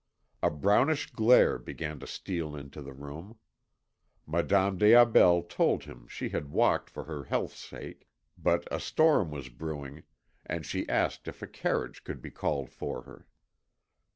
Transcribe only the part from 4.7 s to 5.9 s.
des Aubels told